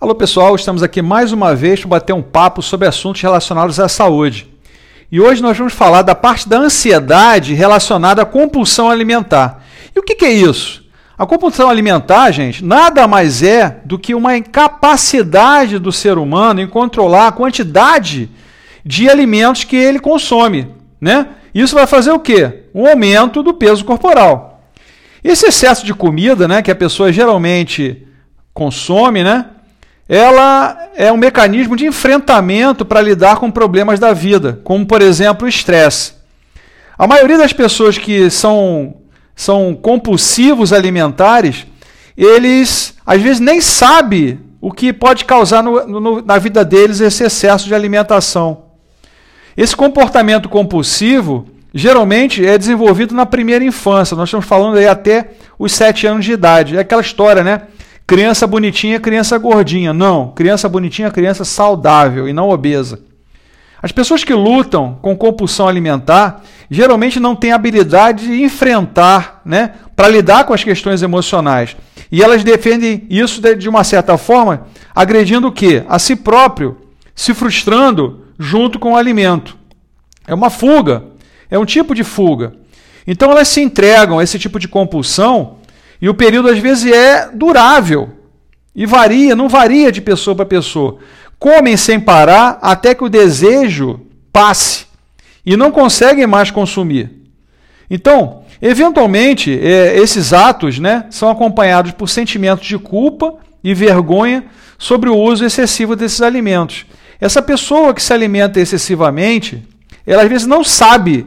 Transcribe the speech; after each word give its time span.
Alô 0.00 0.14
pessoal, 0.14 0.54
estamos 0.54 0.80
aqui 0.80 1.02
mais 1.02 1.32
uma 1.32 1.56
vez 1.56 1.80
para 1.80 1.88
bater 1.88 2.12
um 2.12 2.22
papo 2.22 2.62
sobre 2.62 2.86
assuntos 2.86 3.20
relacionados 3.20 3.80
à 3.80 3.88
saúde. 3.88 4.46
E 5.10 5.20
hoje 5.20 5.42
nós 5.42 5.58
vamos 5.58 5.72
falar 5.72 6.02
da 6.02 6.14
parte 6.14 6.48
da 6.48 6.56
ansiedade 6.56 7.52
relacionada 7.52 8.22
à 8.22 8.24
compulsão 8.24 8.88
alimentar. 8.88 9.64
E 9.92 9.98
o 9.98 10.02
que, 10.04 10.14
que 10.14 10.24
é 10.24 10.30
isso? 10.30 10.84
A 11.18 11.26
compulsão 11.26 11.68
alimentar, 11.68 12.30
gente, 12.30 12.64
nada 12.64 13.08
mais 13.08 13.42
é 13.42 13.80
do 13.84 13.98
que 13.98 14.14
uma 14.14 14.36
incapacidade 14.36 15.80
do 15.80 15.90
ser 15.90 16.16
humano 16.16 16.60
em 16.60 16.68
controlar 16.68 17.26
a 17.26 17.32
quantidade 17.32 18.30
de 18.84 19.10
alimentos 19.10 19.64
que 19.64 19.74
ele 19.74 19.98
consome. 19.98 20.68
Né? 21.00 21.26
Isso 21.52 21.74
vai 21.74 21.88
fazer 21.88 22.12
o 22.12 22.20
quê? 22.20 22.66
Um 22.72 22.86
aumento 22.86 23.42
do 23.42 23.52
peso 23.52 23.84
corporal. 23.84 24.62
Esse 25.24 25.46
excesso 25.46 25.84
de 25.84 25.92
comida 25.92 26.46
né, 26.46 26.62
que 26.62 26.70
a 26.70 26.76
pessoa 26.76 27.12
geralmente 27.12 28.06
consome, 28.54 29.24
né, 29.24 29.44
ela 30.08 30.88
é 30.96 31.12
um 31.12 31.16
mecanismo 31.18 31.76
de 31.76 31.86
enfrentamento 31.86 32.84
para 32.84 33.02
lidar 33.02 33.36
com 33.36 33.50
problemas 33.50 34.00
da 34.00 34.12
vida, 34.12 34.58
como 34.64 34.86
por 34.86 35.02
exemplo 35.02 35.44
o 35.44 35.48
estresse. 35.48 36.14
A 36.96 37.06
maioria 37.06 37.36
das 37.36 37.52
pessoas 37.52 37.98
que 37.98 38.30
são, 38.30 38.94
são 39.36 39.74
compulsivos 39.74 40.72
alimentares, 40.72 41.66
eles 42.16 42.94
às 43.06 43.20
vezes 43.20 43.38
nem 43.38 43.60
sabem 43.60 44.40
o 44.60 44.72
que 44.72 44.92
pode 44.92 45.24
causar 45.24 45.62
no, 45.62 45.86
no, 45.86 46.22
na 46.22 46.38
vida 46.38 46.64
deles 46.64 47.00
esse 47.00 47.22
excesso 47.22 47.66
de 47.66 47.74
alimentação. 47.74 48.64
Esse 49.56 49.76
comportamento 49.76 50.48
compulsivo 50.48 51.46
geralmente 51.72 52.44
é 52.44 52.56
desenvolvido 52.56 53.14
na 53.14 53.26
primeira 53.26 53.64
infância. 53.64 54.16
Nós 54.16 54.28
estamos 54.28 54.46
falando 54.46 54.78
aí 54.78 54.88
até 54.88 55.32
os 55.58 55.72
sete 55.72 56.06
anos 56.06 56.24
de 56.24 56.32
idade. 56.32 56.76
É 56.76 56.80
aquela 56.80 57.02
história, 57.02 57.44
né? 57.44 57.62
Criança 58.08 58.46
bonitinha, 58.46 58.98
criança 58.98 59.36
gordinha. 59.36 59.92
Não, 59.92 60.30
criança 60.30 60.66
bonitinha, 60.66 61.10
criança 61.10 61.44
saudável 61.44 62.26
e 62.26 62.32
não 62.32 62.48
obesa. 62.48 63.00
As 63.82 63.92
pessoas 63.92 64.24
que 64.24 64.32
lutam 64.32 64.98
com 65.02 65.14
compulsão 65.14 65.68
alimentar 65.68 66.42
geralmente 66.70 67.20
não 67.20 67.36
têm 67.36 67.52
habilidade 67.52 68.26
de 68.26 68.42
enfrentar, 68.42 69.42
né, 69.44 69.74
para 69.94 70.08
lidar 70.08 70.44
com 70.44 70.54
as 70.54 70.64
questões 70.64 71.02
emocionais. 71.02 71.76
E 72.10 72.22
elas 72.22 72.42
defendem 72.42 73.06
isso 73.10 73.42
de 73.54 73.68
uma 73.68 73.84
certa 73.84 74.16
forma, 74.16 74.66
agredindo 74.94 75.48
o 75.48 75.52
quê? 75.52 75.84
A 75.86 75.98
si 75.98 76.16
próprio, 76.16 76.78
se 77.14 77.34
frustrando 77.34 78.24
junto 78.38 78.78
com 78.78 78.94
o 78.94 78.96
alimento. 78.96 79.56
É 80.26 80.34
uma 80.34 80.48
fuga, 80.48 81.04
é 81.50 81.58
um 81.58 81.66
tipo 81.66 81.94
de 81.94 82.02
fuga. 82.02 82.54
Então 83.06 83.30
elas 83.30 83.48
se 83.48 83.60
entregam 83.60 84.18
a 84.18 84.24
esse 84.24 84.38
tipo 84.38 84.58
de 84.58 84.66
compulsão 84.66 85.58
e 86.00 86.08
o 86.08 86.14
período 86.14 86.48
às 86.48 86.58
vezes 86.58 86.92
é 86.92 87.28
durável 87.32 88.10
e 88.74 88.86
varia, 88.86 89.34
não 89.34 89.48
varia 89.48 89.90
de 89.90 90.00
pessoa 90.00 90.36
para 90.36 90.46
pessoa. 90.46 90.98
Comem 91.38 91.76
sem 91.76 91.98
parar 91.98 92.58
até 92.62 92.94
que 92.94 93.04
o 93.04 93.08
desejo 93.08 94.00
passe 94.32 94.86
e 95.44 95.56
não 95.56 95.70
conseguem 95.70 96.26
mais 96.26 96.50
consumir. 96.50 97.10
Então, 97.90 98.42
eventualmente, 98.60 99.58
é, 99.58 99.98
esses 99.98 100.32
atos 100.32 100.78
né, 100.78 101.06
são 101.10 101.30
acompanhados 101.30 101.92
por 101.92 102.08
sentimentos 102.08 102.66
de 102.66 102.78
culpa 102.78 103.34
e 103.62 103.74
vergonha 103.74 104.44
sobre 104.78 105.08
o 105.08 105.16
uso 105.16 105.44
excessivo 105.44 105.96
desses 105.96 106.22
alimentos. 106.22 106.86
Essa 107.20 107.42
pessoa 107.42 107.92
que 107.92 108.02
se 108.02 108.12
alimenta 108.12 108.60
excessivamente, 108.60 109.66
ela 110.06 110.22
às 110.22 110.28
vezes 110.28 110.46
não 110.46 110.62
sabe 110.62 111.26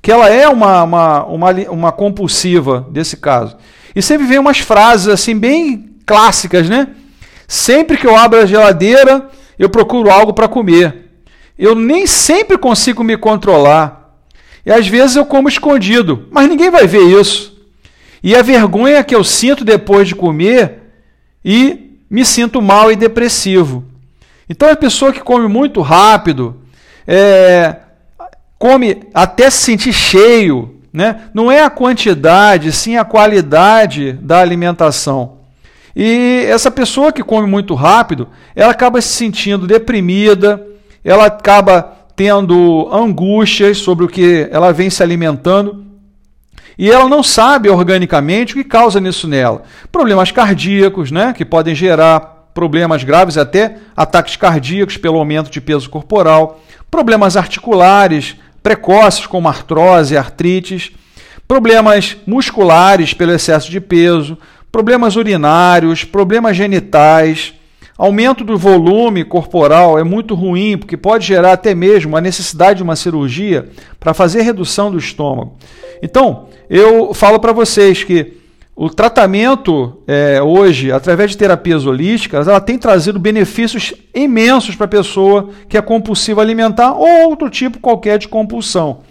que 0.00 0.10
ela 0.10 0.28
é 0.28 0.48
uma, 0.48 0.82
uma, 0.82 1.24
uma, 1.24 1.50
uma 1.70 1.92
compulsiva 1.92 2.86
desse 2.90 3.16
caso. 3.16 3.56
E 3.94 4.02
sempre 4.02 4.26
vem 4.26 4.38
umas 4.38 4.58
frases 4.58 5.08
assim 5.08 5.36
bem 5.36 5.90
clássicas, 6.06 6.68
né? 6.68 6.88
Sempre 7.46 7.96
que 7.96 8.06
eu 8.06 8.16
abro 8.16 8.40
a 8.40 8.46
geladeira, 8.46 9.28
eu 9.58 9.68
procuro 9.68 10.10
algo 10.10 10.32
para 10.32 10.48
comer. 10.48 11.10
Eu 11.58 11.74
nem 11.74 12.06
sempre 12.06 12.56
consigo 12.56 13.04
me 13.04 13.16
controlar. 13.16 14.16
E 14.64 14.72
às 14.72 14.86
vezes 14.86 15.16
eu 15.16 15.26
como 15.26 15.48
escondido, 15.48 16.26
mas 16.30 16.48
ninguém 16.48 16.70
vai 16.70 16.86
ver 16.86 17.02
isso. 17.20 17.52
E 18.22 18.34
a 18.34 18.42
vergonha 18.42 19.02
que 19.02 19.14
eu 19.14 19.24
sinto 19.24 19.64
depois 19.64 20.08
de 20.08 20.14
comer 20.14 20.78
e 21.44 21.98
me 22.08 22.24
sinto 22.24 22.62
mal 22.62 22.90
e 22.92 22.96
depressivo. 22.96 23.84
Então 24.48 24.70
a 24.70 24.76
pessoa 24.76 25.12
que 25.12 25.20
come 25.20 25.48
muito 25.48 25.80
rápido, 25.80 26.62
é, 27.06 27.76
come 28.58 29.02
até 29.12 29.50
se 29.50 29.58
sentir 29.58 29.92
cheio, 29.92 30.71
né? 30.92 31.22
Não 31.32 31.50
é 31.50 31.62
a 31.62 31.70
quantidade, 31.70 32.70
sim 32.70 32.96
a 32.96 33.04
qualidade 33.04 34.12
da 34.12 34.40
alimentação. 34.40 35.38
E 35.94 36.44
essa 36.48 36.70
pessoa 36.70 37.12
que 37.12 37.22
come 37.22 37.46
muito 37.46 37.74
rápido, 37.74 38.28
ela 38.54 38.72
acaba 38.72 39.00
se 39.00 39.08
sentindo 39.08 39.66
deprimida, 39.66 40.66
ela 41.04 41.26
acaba 41.26 41.96
tendo 42.14 42.88
angústias 42.92 43.78
sobre 43.78 44.04
o 44.04 44.08
que 44.08 44.48
ela 44.50 44.72
vem 44.72 44.90
se 44.90 45.02
alimentando. 45.02 45.84
E 46.78 46.90
ela 46.90 47.08
não 47.08 47.22
sabe 47.22 47.68
organicamente 47.68 48.54
o 48.54 48.56
que 48.56 48.64
causa 48.64 49.00
nisso 49.00 49.28
nela. 49.28 49.62
Problemas 49.90 50.30
cardíacos, 50.30 51.10
né, 51.10 51.34
que 51.36 51.44
podem 51.44 51.74
gerar 51.74 52.48
problemas 52.54 53.04
graves, 53.04 53.36
até 53.38 53.76
ataques 53.96 54.36
cardíacos 54.36 54.96
pelo 54.96 55.18
aumento 55.18 55.50
de 55.50 55.60
peso 55.60 55.88
corporal, 55.88 56.60
problemas 56.90 57.36
articulares, 57.36 58.36
precoces, 58.62 59.26
como 59.26 59.48
artrose, 59.48 60.16
artrites, 60.16 60.92
problemas 61.46 62.16
musculares 62.26 63.12
pelo 63.12 63.32
excesso 63.32 63.70
de 63.70 63.80
peso, 63.80 64.38
problemas 64.70 65.16
urinários, 65.16 66.04
problemas 66.04 66.56
genitais. 66.56 67.54
Aumento 67.98 68.42
do 68.42 68.56
volume 68.56 69.24
corporal 69.24 69.98
é 69.98 70.02
muito 70.02 70.34
ruim, 70.34 70.78
porque 70.78 70.96
pode 70.96 71.26
gerar 71.26 71.52
até 71.52 71.74
mesmo 71.74 72.16
a 72.16 72.20
necessidade 72.20 72.78
de 72.78 72.82
uma 72.82 72.96
cirurgia 72.96 73.68
para 74.00 74.14
fazer 74.14 74.42
redução 74.42 74.90
do 74.90 74.98
estômago. 74.98 75.56
Então, 76.02 76.48
eu 76.70 77.12
falo 77.12 77.38
para 77.38 77.52
vocês 77.52 78.02
que 78.02 78.41
o 78.84 78.90
tratamento 78.90 80.02
é, 80.08 80.42
hoje, 80.42 80.90
através 80.90 81.30
de 81.30 81.36
terapias 81.36 81.86
holísticas, 81.86 82.48
ela 82.48 82.60
tem 82.60 82.76
trazido 82.76 83.16
benefícios 83.16 83.94
imensos 84.12 84.74
para 84.74 84.86
a 84.86 84.88
pessoa 84.88 85.50
que 85.68 85.78
é 85.78 85.80
compulsiva 85.80 86.42
alimentar 86.42 86.94
ou 86.94 87.28
outro 87.28 87.48
tipo 87.48 87.78
qualquer 87.78 88.18
de 88.18 88.26
compulsão. 88.26 89.02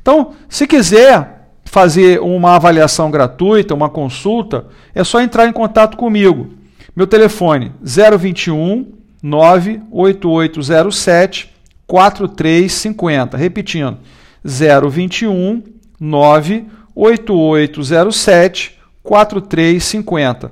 Então, 0.00 0.30
se 0.48 0.64
quiser 0.64 1.48
fazer 1.64 2.20
uma 2.20 2.54
avaliação 2.54 3.10
gratuita, 3.10 3.74
uma 3.74 3.88
consulta, 3.88 4.66
é 4.94 5.02
só 5.02 5.20
entrar 5.20 5.48
em 5.48 5.52
contato 5.52 5.96
comigo. 5.96 6.50
Meu 6.94 7.08
telefone 7.08 7.72
021 7.82 8.86
98807 9.20 11.52
4350. 11.84 13.36
Repetindo, 13.36 13.98
021 14.44 15.64
98807 15.98 18.75
4350. 19.06 20.50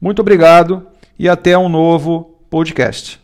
Muito 0.00 0.20
obrigado 0.20 0.86
e 1.18 1.28
até 1.28 1.56
um 1.56 1.68
novo 1.68 2.38
podcast. 2.50 3.23